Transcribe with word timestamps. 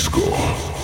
Disco. 0.00 0.79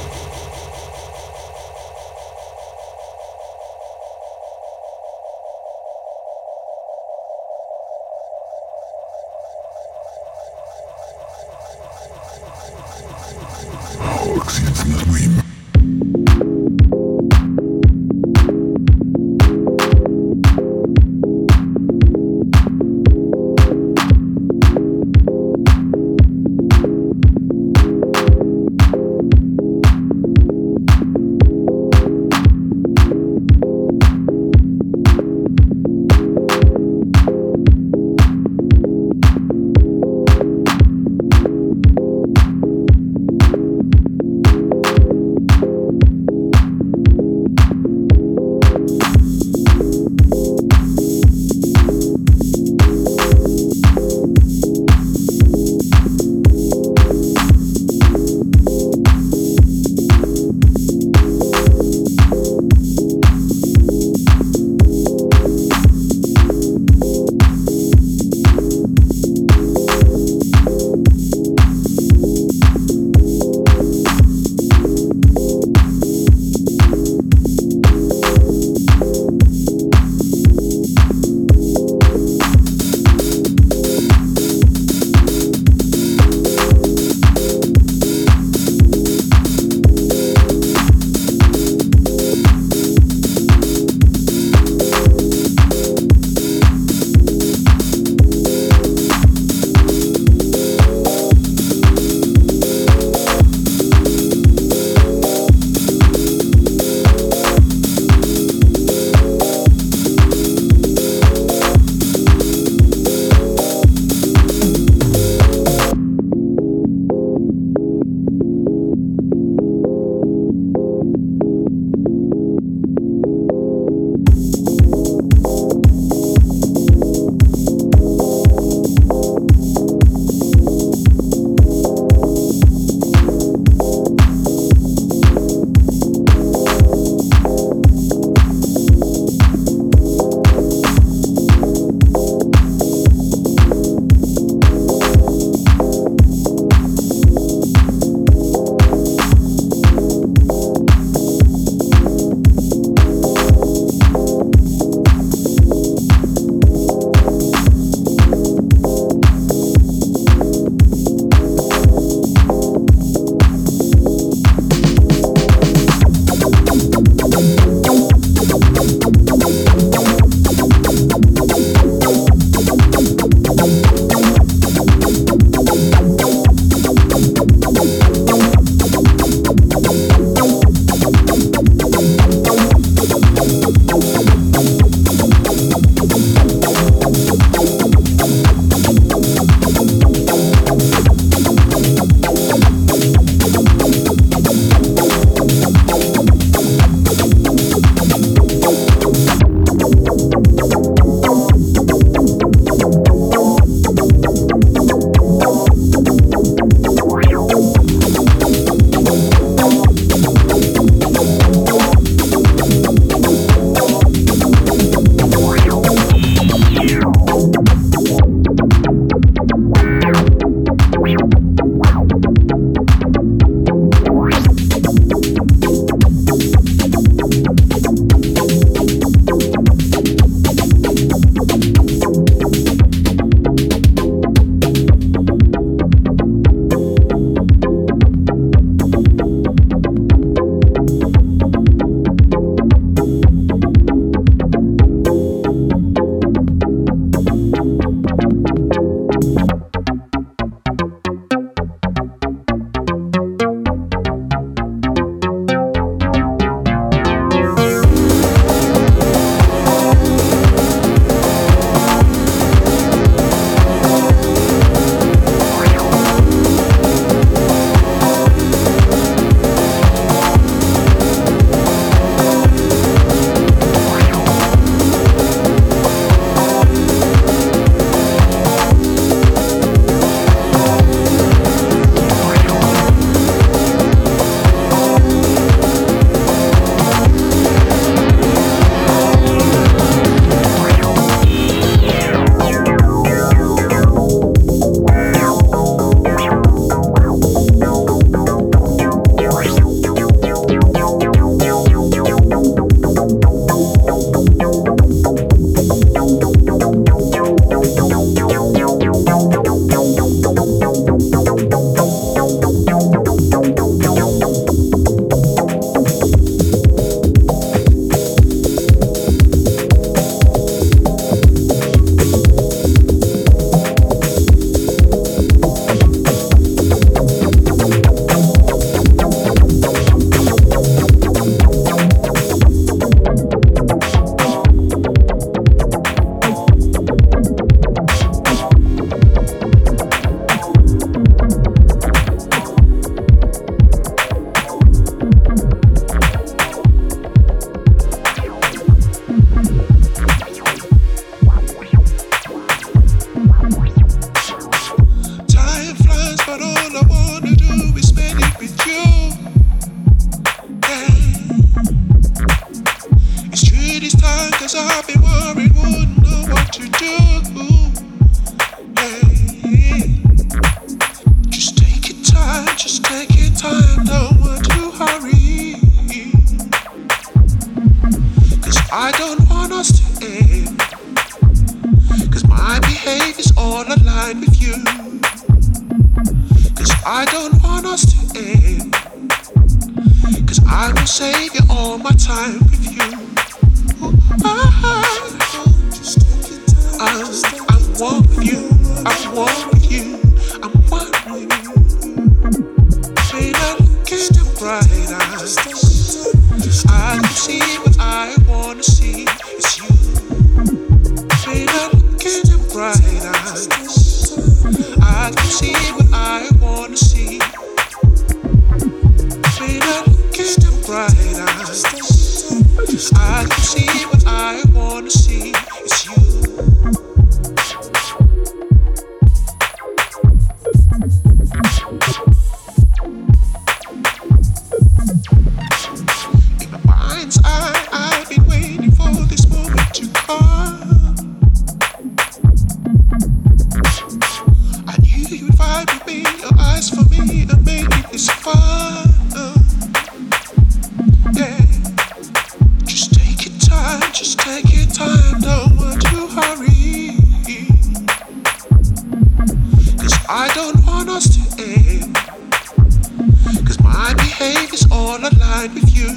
take 464.26 464.52
is 464.52 464.67
all 464.73 464.99
aligned 464.99 465.55
with 465.55 465.70
you. 465.76 465.88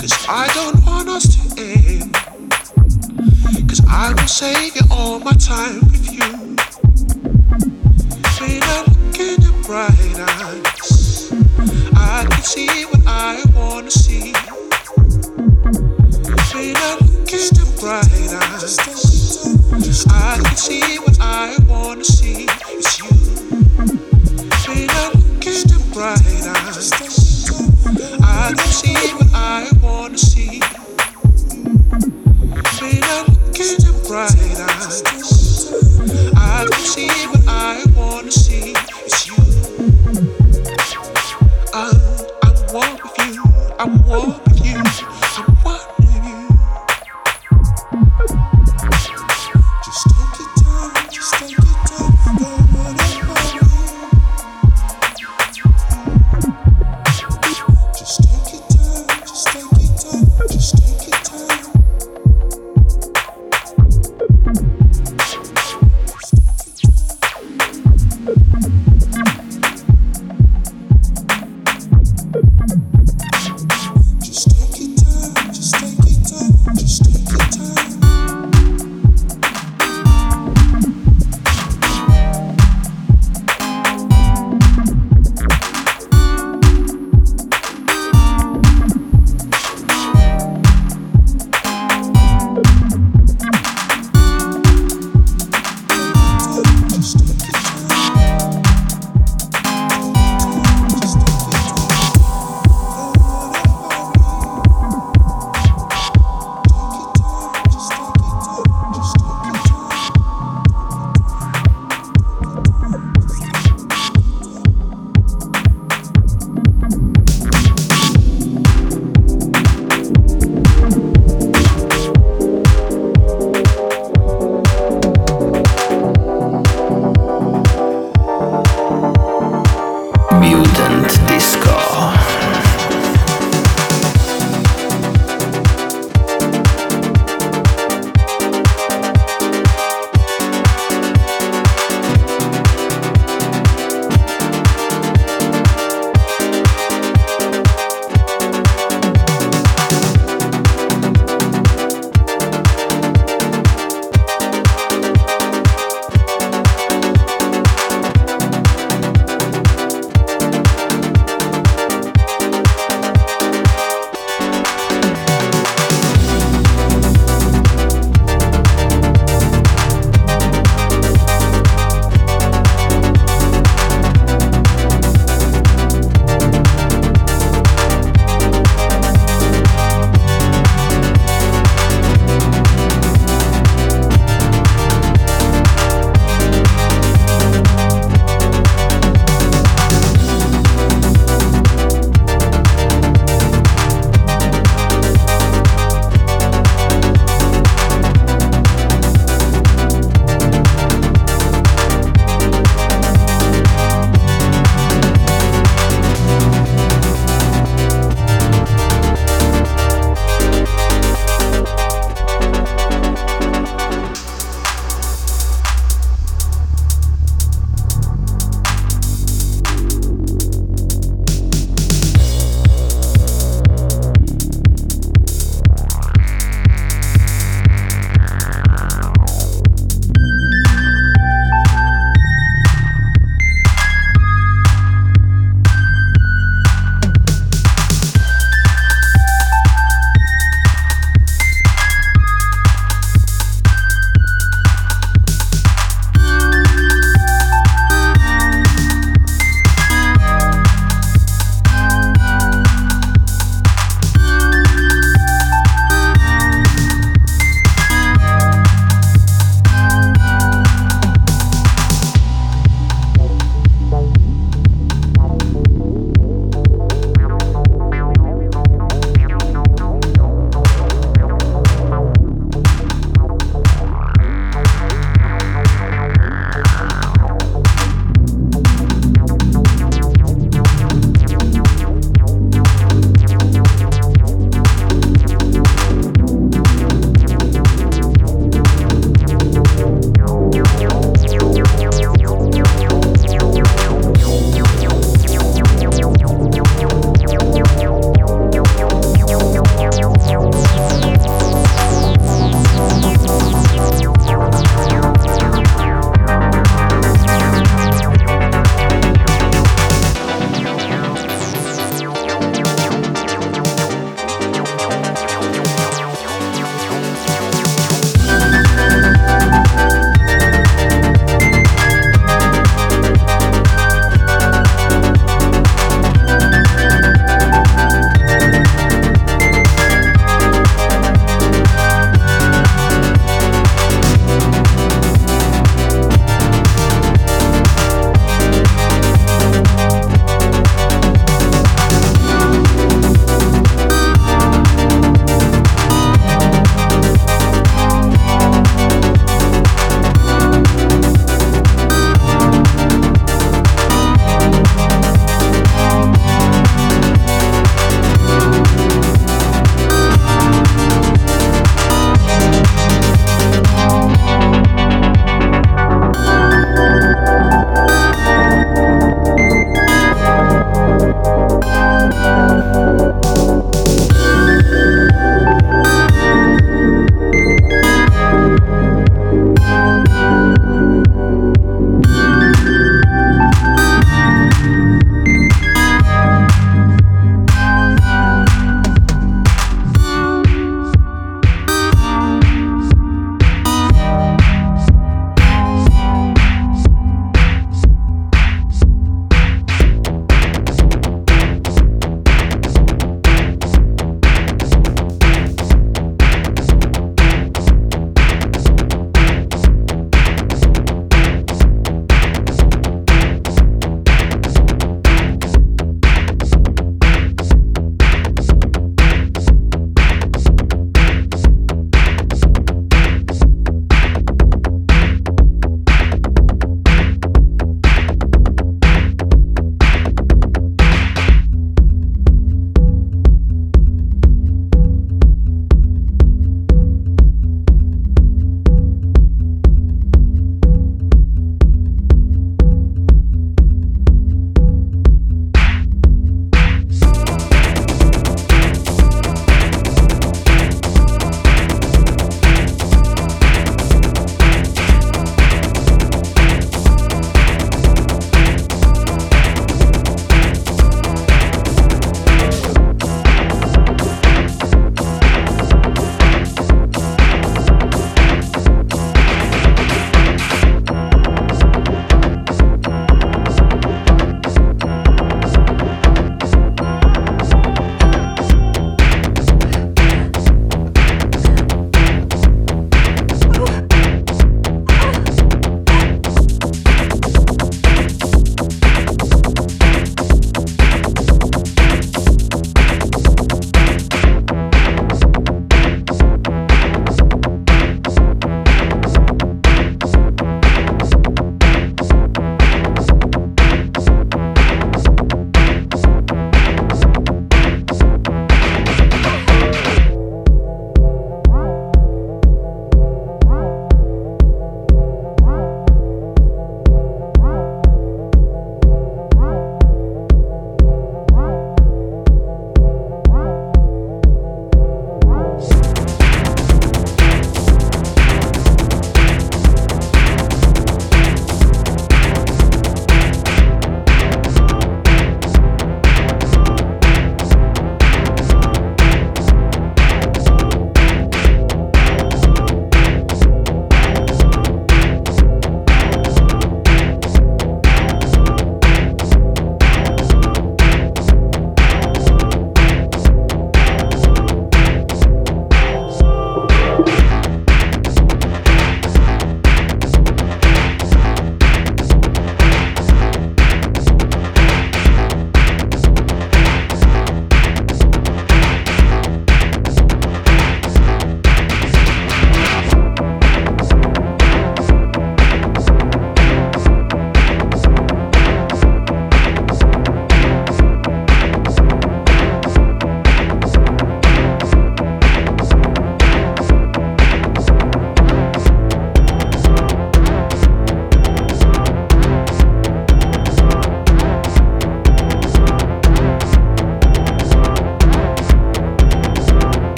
Cause 0.00 0.14
I 0.28 0.44
don't 0.54 0.78
want 0.86 1.08
us 1.08 1.26
to 1.34 1.42
end. 1.60 2.14
Cause 3.68 3.82
I 3.88 4.14
will 4.16 4.32
save 4.42 4.74
you 4.76 4.82
all 4.90 5.18
my 5.20 5.32
time 5.32 5.80
with 5.92 6.06
you. 6.16 6.28
When 8.40 8.62
I 8.62 8.78
look 8.88 9.18
in 9.28 9.42
your 9.46 9.58
bright 9.66 10.18
eyes, 10.32 11.32
I 11.94 12.26
can 12.30 12.42
see 12.42 12.84
what 12.90 13.02
I 13.06 13.44
wanna 13.54 13.90
see. 13.90 14.32
When 16.54 16.76
I 16.76 16.92
look 17.00 17.32
in 17.40 17.48
your 17.58 17.70
bright 17.80 18.32
eyes, 18.44 18.78
I 20.08 20.40
can 20.44 20.56
see 20.56 20.98
what 20.98 21.18
I 21.20 21.58
wanna 21.68 22.04
see. 22.04 22.46
It's 22.78 22.98
you 23.00 23.11
bright 25.92 26.46
eyes. 26.46 26.90
I 28.22 28.54
can 28.56 28.72
see 28.72 28.94
what 29.16 29.28
I 29.34 29.68
wanna 29.82 30.16
see. 30.16 30.60
When 32.80 33.02
I 33.02 33.24
look 33.28 33.60
in 33.60 33.76
your 33.84 33.96
bright 34.08 34.32
eyes, 34.32 35.02
I 36.34 36.66
can 36.70 36.80
see 36.80 37.26
what 37.28 37.46
I 37.46 37.84
wanna 37.94 38.32
see. 38.32 38.74
It's 39.04 39.28
you. 39.28 39.31